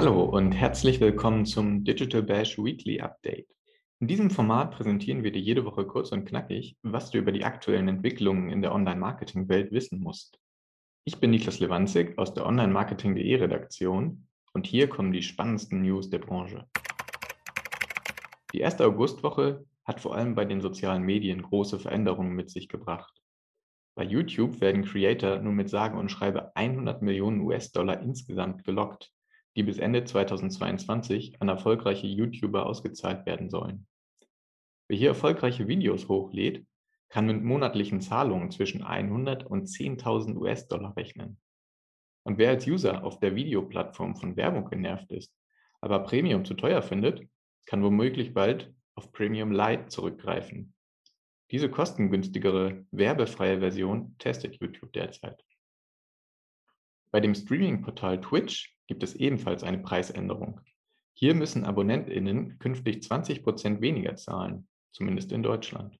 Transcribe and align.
Hallo 0.00 0.24
und 0.24 0.52
herzlich 0.52 0.98
willkommen 0.98 1.44
zum 1.44 1.84
Digital 1.84 2.22
Bash 2.22 2.56
Weekly 2.56 3.02
Update. 3.02 3.46
In 4.00 4.08
diesem 4.08 4.30
Format 4.30 4.70
präsentieren 4.70 5.22
wir 5.22 5.30
dir 5.30 5.42
jede 5.42 5.66
Woche 5.66 5.84
kurz 5.84 6.10
und 6.10 6.24
knackig, 6.24 6.78
was 6.82 7.10
du 7.10 7.18
über 7.18 7.32
die 7.32 7.44
aktuellen 7.44 7.86
Entwicklungen 7.86 8.48
in 8.48 8.62
der 8.62 8.74
Online-Marketing-Welt 8.74 9.72
wissen 9.72 10.00
musst. 10.00 10.40
Ich 11.04 11.20
bin 11.20 11.30
Niklas 11.30 11.60
Lewandzig 11.60 12.16
aus 12.16 12.32
der 12.32 12.46
Online-Marketing.de 12.46 13.34
Redaktion 13.34 14.26
und 14.54 14.66
hier 14.66 14.88
kommen 14.88 15.12
die 15.12 15.20
spannendsten 15.20 15.82
News 15.82 16.08
der 16.08 16.20
Branche. 16.20 16.66
Die 18.54 18.60
erste 18.60 18.86
Augustwoche 18.86 19.66
hat 19.84 20.00
vor 20.00 20.14
allem 20.14 20.34
bei 20.34 20.46
den 20.46 20.62
sozialen 20.62 21.02
Medien 21.02 21.42
große 21.42 21.78
Veränderungen 21.78 22.32
mit 22.32 22.48
sich 22.48 22.70
gebracht. 22.70 23.20
Bei 23.94 24.04
YouTube 24.04 24.62
werden 24.62 24.82
Creator 24.86 25.40
nun 25.40 25.56
mit 25.56 25.68
sage 25.68 25.98
und 25.98 26.10
schreibe 26.10 26.56
100 26.56 27.02
Millionen 27.02 27.42
US-Dollar 27.42 28.00
insgesamt 28.00 28.64
gelockt 28.64 29.12
die 29.56 29.62
bis 29.62 29.78
Ende 29.78 30.04
2022 30.04 31.40
an 31.40 31.48
erfolgreiche 31.48 32.06
YouTuber 32.06 32.66
ausgezahlt 32.66 33.26
werden 33.26 33.50
sollen. 33.50 33.86
Wer 34.88 34.98
hier 34.98 35.08
erfolgreiche 35.08 35.68
Videos 35.68 36.08
hochlädt, 36.08 36.66
kann 37.08 37.26
mit 37.26 37.42
monatlichen 37.42 38.00
Zahlungen 38.00 38.50
zwischen 38.50 38.82
100 38.82 39.44
und 39.44 39.66
10.000 39.66 40.36
US-Dollar 40.36 40.96
rechnen. 40.96 41.40
Und 42.22 42.38
wer 42.38 42.50
als 42.50 42.66
User 42.66 43.04
auf 43.04 43.18
der 43.18 43.34
Videoplattform 43.34 44.16
von 44.16 44.36
Werbung 44.36 44.68
genervt 44.68 45.10
ist, 45.10 45.34
aber 45.80 46.00
Premium 46.00 46.44
zu 46.44 46.54
teuer 46.54 46.82
findet, 46.82 47.28
kann 47.66 47.82
womöglich 47.82 48.34
bald 48.34 48.72
auf 48.94 49.12
Premium 49.12 49.50
Lite 49.50 49.86
zurückgreifen. 49.86 50.74
Diese 51.50 51.68
kostengünstigere, 51.68 52.84
werbefreie 52.92 53.58
Version 53.58 54.16
testet 54.18 54.60
YouTube 54.60 54.92
derzeit. 54.92 55.44
Bei 57.10 57.18
dem 57.18 57.34
Streaming-Portal 57.34 58.20
Twitch 58.20 58.76
gibt 58.90 59.04
es 59.04 59.14
ebenfalls 59.14 59.62
eine 59.62 59.78
Preisänderung. 59.78 60.60
Hier 61.16 61.36
müssen 61.36 61.64
AbonnentInnen 61.64 62.58
künftig 62.58 63.04
20% 63.04 63.80
weniger 63.80 64.16
zahlen, 64.16 64.66
zumindest 64.90 65.30
in 65.30 65.44
Deutschland. 65.44 65.96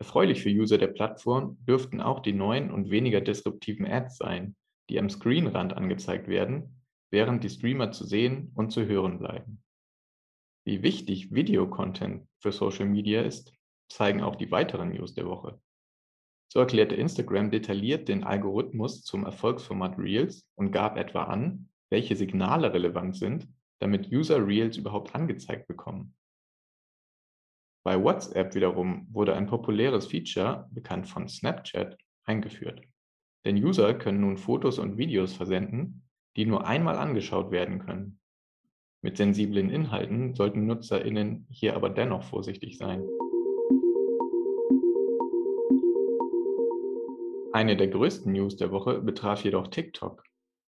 Erfreulich 0.00 0.42
für 0.42 0.50
User 0.50 0.78
der 0.78 0.88
Plattform 0.88 1.64
dürften 1.64 2.00
auch 2.00 2.18
die 2.18 2.32
neuen 2.32 2.72
und 2.72 2.90
weniger 2.90 3.20
disruptiven 3.20 3.86
Ads 3.86 4.16
sein, 4.16 4.56
die 4.88 4.98
am 4.98 5.08
Screenrand 5.08 5.74
angezeigt 5.74 6.26
werden, 6.26 6.82
während 7.12 7.44
die 7.44 7.50
Streamer 7.50 7.92
zu 7.92 8.04
sehen 8.04 8.50
und 8.56 8.72
zu 8.72 8.86
hören 8.86 9.20
bleiben. 9.20 9.62
Wie 10.66 10.82
wichtig 10.82 11.32
Videocontent 11.32 12.26
für 12.40 12.50
Social 12.50 12.86
Media 12.86 13.22
ist, 13.22 13.54
zeigen 13.88 14.22
auch 14.22 14.34
die 14.34 14.50
weiteren 14.50 14.88
News 14.88 15.14
der 15.14 15.26
Woche. 15.26 15.60
So 16.52 16.58
erklärte 16.58 16.96
Instagram 16.96 17.50
detailliert 17.50 18.08
den 18.08 18.24
Algorithmus 18.24 19.04
zum 19.04 19.24
Erfolgsformat 19.24 19.96
Reels 19.98 20.48
und 20.56 20.72
gab 20.72 20.96
etwa 20.96 21.24
an, 21.24 21.68
welche 21.90 22.16
Signale 22.16 22.72
relevant 22.72 23.16
sind, 23.16 23.48
damit 23.78 24.10
User 24.10 24.44
Reels 24.44 24.76
überhaupt 24.76 25.14
angezeigt 25.14 25.68
bekommen. 25.68 26.16
Bei 27.84 28.02
WhatsApp 28.02 28.54
wiederum 28.56 29.06
wurde 29.12 29.36
ein 29.36 29.46
populäres 29.46 30.08
Feature, 30.08 30.68
bekannt 30.72 31.08
von 31.08 31.28
Snapchat, 31.28 31.96
eingeführt. 32.24 32.82
Denn 33.44 33.56
User 33.56 33.94
können 33.94 34.20
nun 34.20 34.36
Fotos 34.36 34.80
und 34.80 34.98
Videos 34.98 35.32
versenden, 35.32 36.02
die 36.36 36.46
nur 36.46 36.66
einmal 36.66 36.98
angeschaut 36.98 37.52
werden 37.52 37.78
können. 37.78 38.18
Mit 39.02 39.16
sensiblen 39.16 39.70
Inhalten 39.70 40.34
sollten 40.34 40.66
NutzerInnen 40.66 41.46
hier 41.48 41.74
aber 41.74 41.90
dennoch 41.90 42.24
vorsichtig 42.24 42.76
sein. 42.76 43.02
Eine 47.60 47.76
der 47.76 47.88
größten 47.88 48.32
News 48.32 48.56
der 48.56 48.70
Woche 48.70 49.02
betraf 49.02 49.44
jedoch 49.44 49.68
TikTok, 49.68 50.24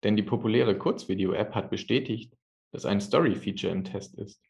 denn 0.03 0.15
die 0.15 0.23
populäre 0.23 0.75
Kurzvideo-App 0.75 1.53
hat 1.53 1.69
bestätigt, 1.69 2.35
dass 2.71 2.87
ein 2.87 2.99
Story-Feature 2.99 3.71
im 3.71 3.83
Test 3.83 4.17
ist. 4.17 4.43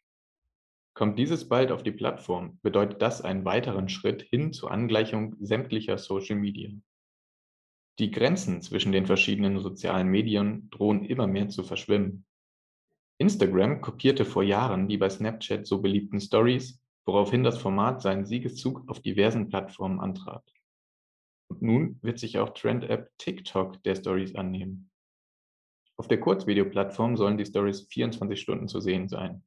Kommt 0.94 1.20
dieses 1.20 1.50
bald 1.50 1.70
auf 1.70 1.84
die 1.84 1.92
Plattform, 1.92 2.58
bedeutet 2.62 3.02
das 3.02 3.22
einen 3.22 3.44
weiteren 3.44 3.90
Schritt 3.90 4.22
hin 4.22 4.54
zur 4.54 4.72
Angleichung 4.72 5.36
sämtlicher 5.42 5.98
Social 5.98 6.38
Media. 6.38 6.70
Die 8.00 8.10
Grenzen 8.10 8.62
zwischen 8.62 8.94
den 8.94 9.06
verschiedenen 9.06 9.60
sozialen 9.60 10.08
Medien 10.08 10.70
drohen 10.70 11.04
immer 11.04 11.28
mehr 11.28 11.50
zu 11.50 11.64
verschwimmen. 11.64 12.26
Instagram 13.18 13.82
kopierte 13.82 14.24
vor 14.24 14.44
Jahren 14.44 14.88
die 14.88 14.98
bei 14.98 15.10
Snapchat 15.10 15.68
so 15.68 15.82
beliebten 15.82 16.22
Stories, 16.22 16.82
woraufhin 17.06 17.44
das 17.44 17.58
Format 17.58 18.02
seinen 18.02 18.26
Siegeszug 18.26 18.88
auf 18.88 19.02
diversen 19.02 19.50
Plattformen 19.50 20.00
antrat. 20.00 20.50
Und 21.50 21.62
nun 21.62 22.00
wird 22.02 22.20
sich 22.20 22.38
auch 22.38 22.54
Trend-App 22.54 23.12
TikTok 23.18 23.84
der 23.84 23.96
Stories 23.96 24.36
annehmen. 24.36 24.90
Auf 25.98 26.08
der 26.08 26.20
Kurzvideoplattform 26.20 27.18
sollen 27.18 27.38
die 27.38 27.46
Stories 27.46 27.88
24 27.92 28.40
Stunden 28.40 28.68
zu 28.68 28.80
sehen 28.80 29.10
sein. 29.10 29.44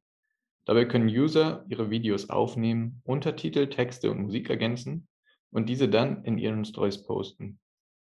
Dabei 0.66 0.84
können 0.84 1.08
User 1.08 1.64
ihre 1.68 1.90
Videos 1.90 2.28
aufnehmen, 2.28 3.00
Untertitel, 3.04 3.68
Texte 3.68 4.10
und 4.10 4.20
Musik 4.22 4.50
ergänzen 4.50 5.08
und 5.50 5.68
diese 5.68 5.88
dann 5.88 6.24
in 6.24 6.38
ihren 6.38 6.64
Stories 6.64 7.02
posten. 7.02 7.58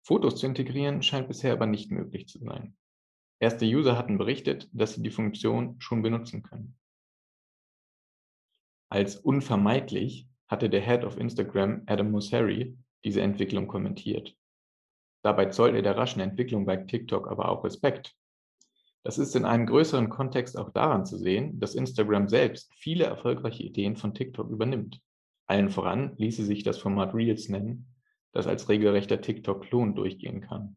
Fotos 0.04 0.38
zu 0.38 0.46
integrieren 0.46 1.02
scheint 1.04 1.28
bisher 1.28 1.54
aber 1.54 1.66
nicht 1.66 1.92
möglich 1.92 2.28
zu 2.28 2.40
sein. 2.40 2.78
Erste 3.40 3.66
User 3.66 3.98
hatten 3.98 4.18
berichtet, 4.18 4.70
dass 4.72 4.94
sie 4.94 5.04
die 5.04 5.12
Funktion 5.12 5.76
schon 5.80 6.02
benutzen 6.02 6.44
können. 6.44 6.78
Als 8.90 9.18
unvermeidlich 9.18 10.28
hatte 10.48 10.70
der 10.70 10.82
Head 10.82 11.04
of 11.04 11.18
Instagram, 11.18 11.84
Adam 11.88 12.12
Mosseri, 12.12 12.78
diese 13.04 13.22
Entwicklung 13.22 13.68
kommentiert. 13.68 14.36
Dabei 15.24 15.48
zollt 15.48 15.76
er 15.76 15.82
der 15.82 15.98
raschen 15.98 16.22
Entwicklung 16.22 16.66
bei 16.66 16.78
TikTok 16.78 17.30
aber 17.30 17.50
auch 17.50 17.64
Respekt. 17.64 18.16
Das 19.04 19.18
ist 19.18 19.36
in 19.36 19.46
einem 19.46 19.66
größeren 19.66 20.10
Kontext 20.10 20.58
auch 20.58 20.72
daran 20.72 21.06
zu 21.06 21.18
sehen, 21.18 21.60
dass 21.60 21.76
Instagram 21.76 22.28
selbst 22.28 22.74
viele 22.76 23.06
erfolgreiche 23.06 23.64
Ideen 23.64 23.96
von 23.96 24.14
TikTok 24.14 24.50
übernimmt. 24.50 25.02
Allen 25.46 25.70
voran 25.70 26.14
ließe 26.18 26.44
sich 26.44 26.64
das 26.64 26.78
Format 26.78 27.14
Reels 27.14 27.48
nennen, 27.48 27.96
das 28.34 28.48
als 28.48 28.68
regelrechter 28.68 29.22
TikTok-Klon 29.22 29.96
durchgehen 29.96 30.42
kann. 30.42 30.76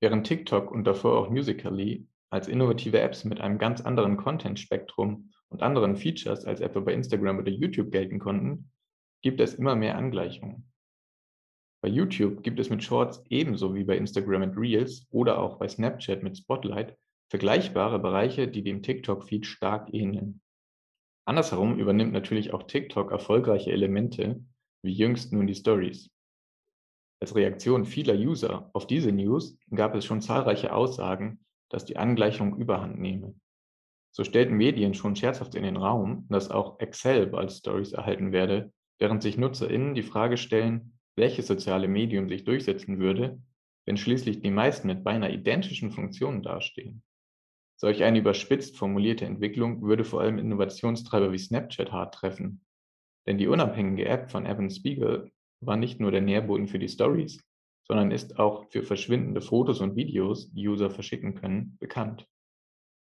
Während 0.00 0.26
TikTok 0.26 0.70
und 0.70 0.84
davor 0.84 1.18
auch 1.18 1.28
Musically 1.28 2.06
als 2.30 2.48
innovative 2.48 3.00
Apps 3.00 3.24
mit 3.24 3.40
einem 3.40 3.58
ganz 3.58 3.82
anderen 3.82 4.16
Content-Spektrum 4.16 5.30
und 5.48 5.62
anderen 5.62 5.96
Features 5.96 6.46
als 6.46 6.60
etwa 6.60 6.80
bei 6.80 6.94
Instagram 6.94 7.38
oder 7.38 7.50
YouTube 7.50 7.90
gelten 7.90 8.18
konnten, 8.18 8.70
gibt 9.20 9.40
es 9.40 9.54
immer 9.54 9.76
mehr 9.76 9.98
Angleichungen. 9.98 10.69
Bei 11.82 11.88
YouTube 11.88 12.42
gibt 12.42 12.60
es 12.60 12.68
mit 12.68 12.84
Shorts 12.84 13.24
ebenso 13.30 13.74
wie 13.74 13.84
bei 13.84 13.96
Instagram 13.96 14.40
mit 14.40 14.56
Reels 14.56 15.06
oder 15.10 15.38
auch 15.38 15.58
bei 15.58 15.66
Snapchat 15.66 16.22
mit 16.22 16.36
Spotlight 16.36 16.96
vergleichbare 17.30 17.98
Bereiche, 17.98 18.48
die 18.48 18.62
dem 18.62 18.82
TikTok-Feed 18.82 19.46
stark 19.46 19.94
ähneln. 19.94 20.42
Andersherum 21.26 21.78
übernimmt 21.78 22.12
natürlich 22.12 22.52
auch 22.52 22.64
TikTok 22.64 23.12
erfolgreiche 23.12 23.70
Elemente, 23.70 24.44
wie 24.82 24.92
jüngst 24.92 25.32
nun 25.32 25.46
die 25.46 25.54
Stories. 25.54 26.10
Als 27.22 27.34
Reaktion 27.34 27.84
vieler 27.84 28.14
User 28.14 28.70
auf 28.72 28.86
diese 28.86 29.12
News 29.12 29.56
gab 29.70 29.94
es 29.94 30.04
schon 30.04 30.20
zahlreiche 30.20 30.74
Aussagen, 30.74 31.44
dass 31.70 31.84
die 31.84 31.96
Angleichung 31.96 32.56
überhand 32.56 32.98
nehme. 32.98 33.34
So 34.12 34.24
stellten 34.24 34.56
Medien 34.56 34.94
schon 34.94 35.14
scherzhaft 35.14 35.54
in 35.54 35.62
den 35.62 35.76
Raum, 35.76 36.26
dass 36.28 36.50
auch 36.50 36.80
Excel 36.80 37.26
bald 37.26 37.52
Stories 37.52 37.92
erhalten 37.92 38.32
werde, 38.32 38.72
während 38.98 39.22
sich 39.22 39.38
NutzerInnen 39.38 39.94
die 39.94 40.02
Frage 40.02 40.36
stellen, 40.36 40.98
welches 41.20 41.46
soziale 41.46 41.86
Medium 41.86 42.28
sich 42.28 42.44
durchsetzen 42.44 42.98
würde, 42.98 43.40
wenn 43.86 43.96
schließlich 43.96 44.40
die 44.40 44.50
meisten 44.50 44.88
mit 44.88 45.04
beinahe 45.04 45.32
identischen 45.32 45.92
Funktionen 45.92 46.42
dastehen. 46.42 47.02
Solch 47.76 48.02
eine 48.02 48.18
überspitzt 48.18 48.76
formulierte 48.76 49.24
Entwicklung 49.24 49.82
würde 49.82 50.04
vor 50.04 50.20
allem 50.20 50.38
Innovationstreiber 50.38 51.32
wie 51.32 51.38
Snapchat 51.38 51.92
hart 51.92 52.14
treffen. 52.14 52.64
Denn 53.26 53.38
die 53.38 53.46
unabhängige 53.46 54.06
App 54.06 54.30
von 54.30 54.44
Evan 54.46 54.70
Spiegel 54.70 55.30
war 55.60 55.76
nicht 55.76 56.00
nur 56.00 56.10
der 56.10 56.20
Nährboden 56.20 56.68
für 56.68 56.78
die 56.78 56.88
Stories, 56.88 57.42
sondern 57.86 58.10
ist 58.10 58.38
auch 58.38 58.70
für 58.70 58.82
verschwindende 58.82 59.40
Fotos 59.40 59.80
und 59.80 59.96
Videos, 59.96 60.50
die 60.52 60.68
User 60.68 60.90
verschicken 60.90 61.34
können, 61.34 61.76
bekannt. 61.80 62.26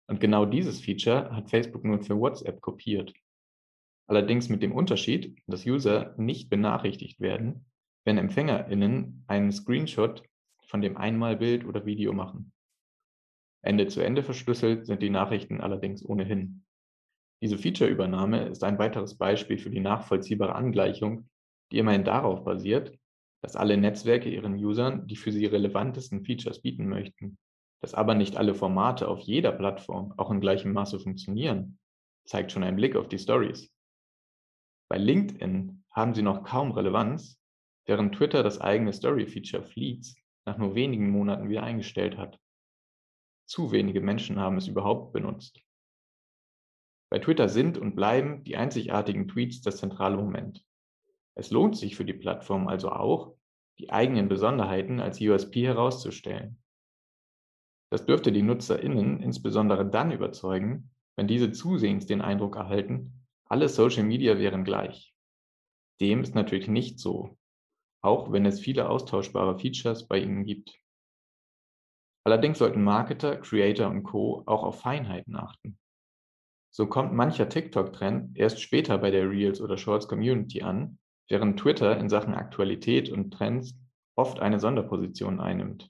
Und 0.08 0.20
genau 0.20 0.46
dieses 0.46 0.82
Feature 0.82 1.36
hat 1.36 1.50
Facebook 1.50 1.84
nun 1.84 2.04
für 2.04 2.18
WhatsApp 2.18 2.62
kopiert. 2.62 3.14
Allerdings 4.08 4.50
mit 4.50 4.62
dem 4.62 4.74
Unterschied, 4.74 5.40
dass 5.48 5.66
User 5.66 6.14
nicht 6.18 6.50
benachrichtigt 6.50 7.20
werden, 7.20 7.66
wenn 8.06 8.18
EmpfängerInnen 8.18 9.24
einen 9.28 9.52
Screenshot 9.52 10.24
von 10.66 10.82
dem 10.82 10.98
Einmalbild 10.98 11.66
oder 11.66 11.86
Video 11.86 12.14
machen. 12.14 12.52
Ende 13.62 13.88
zu 13.88 14.02
Ende 14.02 14.24
verschlüsselt 14.24 14.86
sind 14.86 15.02
die 15.02 15.10
Nachrichten 15.10 15.62
allerdings 15.62 16.06
ohnehin. 16.06 16.66
Diese 17.42 17.58
Feature-Übernahme 17.58 18.48
ist 18.48 18.64
ein 18.64 18.78
weiteres 18.78 19.18
Beispiel 19.18 19.58
für 19.58 19.70
die 19.70 19.80
nachvollziehbare 19.80 20.56
Angleichung, 20.56 21.30
die 21.72 21.78
immerhin 21.78 22.04
darauf 22.04 22.44
basiert, 22.44 22.98
dass 23.42 23.56
alle 23.56 23.78
Netzwerke 23.78 24.30
ihren 24.30 24.56
Usern 24.56 25.08
die 25.08 25.16
für 25.16 25.32
sie 25.32 25.46
relevantesten 25.46 26.24
Features 26.24 26.62
bieten 26.62 26.88
möchten. 26.88 27.38
Dass 27.82 27.94
aber 27.94 28.16
nicht 28.16 28.38
alle 28.38 28.56
Formate 28.56 29.08
auf 29.08 29.20
jeder 29.20 29.52
Plattform 29.52 30.14
auch 30.18 30.32
in 30.32 30.40
gleichem 30.40 30.72
Maße 30.72 31.00
funktionieren, 31.00 31.78
zeigt 32.26 32.52
schon 32.52 32.64
ein 32.64 32.78
Blick 32.78 32.96
auf 32.96 33.10
die 33.10 33.20
Stories. 33.20 33.70
Bei 34.90 34.98
LinkedIn 34.98 35.84
haben 35.92 36.14
sie 36.14 36.22
noch 36.22 36.44
kaum 36.44 36.72
Relevanz, 36.72 37.43
während 37.86 38.16
Twitter 38.16 38.44
das 38.44 38.62
eigene 38.62 38.94
Story-Feature 38.94 39.64
Fleets 39.64 40.16
nach 40.46 40.58
nur 40.58 40.76
wenigen 40.76 41.10
Monaten 41.10 41.50
wieder 41.50 41.64
eingestellt 41.64 42.18
hat. 42.18 42.40
zu 43.46 43.72
wenige 43.72 44.00
Menschen 44.00 44.40
haben 44.40 44.58
es 44.58 44.68
überhaupt 44.68 45.12
benutzt. 45.12 45.62
Bei 47.10 47.20
Twitter 47.20 47.50
sind 47.50 47.78
und 47.78 47.94
bleiben 47.94 48.44
die 48.44 48.56
einzigartigen 48.56 49.28
Tweets 49.28 49.62
das 49.62 49.78
zentrale 49.78 50.18
Moment. 50.18 50.66
Es 51.36 51.52
lohnt 51.52 51.78
sich 51.78 51.96
für 51.96 52.06
die 52.06 52.14
Plattform 52.14 52.68
also 52.68 52.90
auch, 52.90 53.36
die 53.80 53.92
eigenen 53.92 54.30
Besonderheiten 54.30 55.00
als 55.00 55.20
USP 55.20 55.66
herauszustellen. 55.66 56.64
Das 57.92 58.06
dürfte 58.06 58.32
die 58.32 58.42
NutzerInnen 58.42 59.22
insbesondere 59.22 59.88
dann 59.88 60.12
überzeugen, 60.12 60.90
wenn 61.16 61.28
diese 61.28 61.52
zusehends 61.52 62.06
den 62.06 62.22
Eindruck 62.22 62.56
erhalten, 62.56 63.26
alle 63.46 63.70
Social 63.70 64.04
Media 64.04 64.40
wären 64.40 64.64
gleich. 64.64 65.14
Dem 66.00 66.22
ist 66.22 66.34
natürlich 66.34 66.68
nicht 66.68 67.00
so, 67.00 67.38
auch 68.04 68.32
wenn 68.32 68.46
es 68.46 68.60
viele 68.60 68.90
austauschbare 68.90 69.58
Features 69.58 70.08
bei 70.08 70.20
ihnen 70.20 70.46
gibt. 70.46 70.80
Allerdings 72.26 72.60
sollten 72.60 72.84
Marketer, 72.84 73.38
Creator 73.38 73.90
und 73.90 74.04
Co. 74.04 74.44
auch 74.46 74.64
auf 74.64 74.82
Feinheiten 74.82 75.36
achten. 75.36 75.78
So 76.72 76.88
kommt 76.88 77.14
mancher 77.14 77.50
TikTok-Trend 77.50 78.38
erst 78.38 78.62
später 78.62 78.98
bei 78.98 79.12
der 79.12 79.30
Reels 79.30 79.62
oder 79.62 79.78
Shorts 79.78 80.08
Community 80.08 80.62
an, 80.62 81.00
während 81.30 81.60
Twitter 81.60 81.98
in 81.98 82.10
Sachen 82.10 82.34
Aktualität 82.34 83.10
und 83.10 83.32
Trends 83.32 83.76
oft 84.16 84.40
eine 84.40 84.60
Sonderposition 84.60 85.40
einnimmt. 85.40 85.90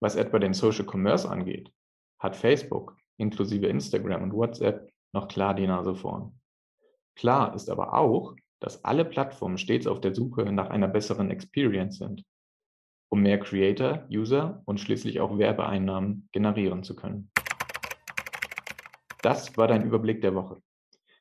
Was 0.00 0.16
etwa 0.16 0.38
den 0.38 0.54
Social 0.54 0.86
Commerce 0.86 1.28
angeht, 1.28 1.72
hat 2.18 2.36
Facebook 2.36 2.96
inklusive 3.18 3.66
Instagram 3.66 4.22
und 4.22 4.32
WhatsApp 4.32 4.90
noch 5.12 5.28
klar 5.28 5.54
die 5.54 5.66
Nase 5.66 5.94
vorn. 5.94 6.40
Klar 7.16 7.54
ist 7.54 7.68
aber 7.68 7.94
auch, 7.94 8.34
dass 8.60 8.84
alle 8.84 9.04
Plattformen 9.04 9.58
stets 9.58 9.86
auf 9.86 10.00
der 10.00 10.14
Suche 10.14 10.52
nach 10.52 10.70
einer 10.70 10.88
besseren 10.88 11.30
Experience 11.30 11.98
sind, 11.98 12.24
um 13.08 13.22
mehr 13.22 13.40
Creator, 13.40 14.06
User 14.10 14.62
und 14.66 14.78
schließlich 14.78 15.20
auch 15.20 15.38
Werbeeinnahmen 15.38 16.28
generieren 16.32 16.84
zu 16.84 16.94
können. 16.94 17.30
Das 19.22 19.56
war 19.56 19.66
dein 19.66 19.84
Überblick 19.84 20.22
der 20.22 20.34
Woche. 20.34 20.62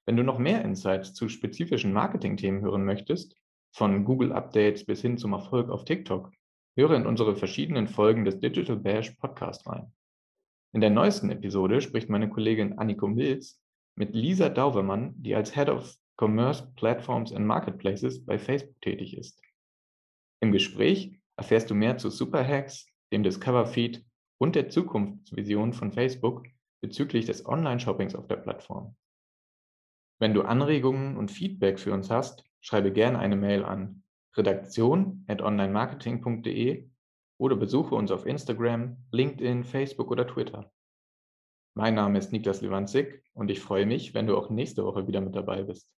Wenn 0.06 0.16
du 0.16 0.24
noch 0.24 0.40
mehr 0.40 0.64
Insights 0.64 1.14
zu 1.14 1.30
spezifischen 1.30 1.94
Marketing-Themen 1.94 2.62
hören 2.62 2.86
möchtest, 2.86 3.36
von 3.72 4.06
Google-Updates 4.06 4.86
bis 4.86 5.02
hin 5.02 5.18
zum 5.18 5.34
Erfolg 5.34 5.70
auf 5.70 5.86
TikTok, 5.86 6.32
höre 6.76 6.96
in 6.96 7.06
unsere 7.06 7.36
verschiedenen 7.36 7.88
Folgen 7.88 8.26
des 8.26 8.40
Digital 8.40 8.78
Bash 8.78 9.12
Podcast 9.12 9.68
rein. 9.68 9.92
In 10.72 10.82
der 10.82 10.90
neuesten 10.90 11.30
Episode 11.30 11.82
spricht 11.82 12.10
meine 12.10 12.30
Kollegin 12.30 12.78
Anniko 12.78 13.08
Mills 13.08 13.62
mit 13.96 14.16
Lisa 14.16 14.50
Dauvermann, 14.50 15.14
die 15.18 15.36
als 15.36 15.54
Head 15.54 15.70
of 15.70 15.96
Commerce 16.20 16.70
Platforms 16.76 17.32
and 17.32 17.46
Marketplaces 17.46 18.26
bei 18.26 18.38
Facebook 18.38 18.82
tätig 18.82 19.18
ist. 19.18 19.42
Im 20.42 20.52
Gespräch 20.52 21.18
erfährst 21.38 21.70
du 21.70 21.76
mehr 21.76 21.98
zu 21.98 22.10
Superhacks, 22.10 22.88
dem 23.14 23.24
Discover 23.24 23.66
Feed 23.66 24.06
und 24.38 24.56
der 24.56 24.68
Zukunftsvision 24.68 25.72
von 25.72 25.94
Facebook 25.94 26.46
bezüglich 26.82 27.26
des 27.26 27.46
Online-Shoppings 27.46 28.16
auf 28.16 28.28
der 28.28 28.36
Plattform. 28.36 28.98
Wenn 30.20 30.34
du 30.34 30.42
Anregungen 30.42 31.16
und 31.16 31.32
Feedback 31.32 31.80
für 31.80 31.94
uns 31.94 32.10
hast, 32.10 32.44
schreibe 32.60 32.92
gerne 32.92 33.18
eine 33.18 33.38
Mail 33.38 33.64
an 33.64 34.04
redaktion 34.36 35.24
at 35.30 35.42
onlinemarketing.de 35.42 36.90
oder 37.38 37.56
besuche 37.56 37.96
uns 37.96 38.12
auf 38.12 38.26
Instagram, 38.26 38.98
LinkedIn, 39.12 39.64
Facebook 39.64 40.12
oder 40.12 40.28
Twitter. 40.28 40.70
Mein 41.76 41.96
Name 41.96 42.20
ist 42.20 42.34
Niklas 42.34 42.60
Lewandzig 42.60 43.24
und 43.32 43.50
ich 43.50 43.62
freue 43.62 43.86
mich, 43.86 44.14
wenn 44.14 44.28
du 44.28 44.36
auch 44.36 44.50
nächste 44.50 44.84
Woche 44.84 45.08
wieder 45.08 45.22
mit 45.22 45.34
dabei 45.34 45.64
bist. 45.64 45.90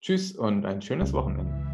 Tschüss 0.00 0.32
und 0.32 0.64
ein 0.64 0.80
schönes 0.80 1.12
Wochenende. 1.12 1.69